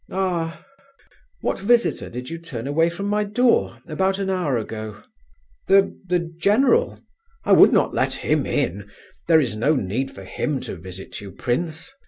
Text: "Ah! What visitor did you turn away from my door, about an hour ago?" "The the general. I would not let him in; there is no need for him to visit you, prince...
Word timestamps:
"Ah! 0.09 0.65
What 1.41 1.59
visitor 1.59 2.09
did 2.09 2.27
you 2.27 2.39
turn 2.39 2.65
away 2.65 2.89
from 2.89 3.05
my 3.05 3.23
door, 3.23 3.77
about 3.85 4.17
an 4.17 4.31
hour 4.31 4.57
ago?" 4.57 5.03
"The 5.67 5.95
the 6.07 6.17
general. 6.17 6.99
I 7.45 7.51
would 7.51 7.71
not 7.71 7.93
let 7.93 8.15
him 8.25 8.47
in; 8.47 8.89
there 9.27 9.39
is 9.39 9.55
no 9.55 9.75
need 9.75 10.09
for 10.09 10.23
him 10.23 10.59
to 10.61 10.75
visit 10.75 11.21
you, 11.21 11.31
prince... 11.31 11.93